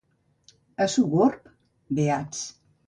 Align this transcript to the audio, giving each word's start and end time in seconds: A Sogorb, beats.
A 0.85 0.89
Sogorb, 0.95 1.53
beats. 1.99 2.45